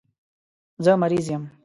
زه 0.83 0.91
مریض 1.01 1.27
یم 1.31 1.43